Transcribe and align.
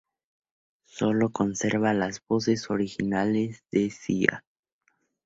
Sólo 0.87 1.29
conserva 1.29 1.93
las 1.93 2.25
voces 2.25 2.71
originales 2.71 3.63
de 3.69 3.91
Sia. 3.91 4.43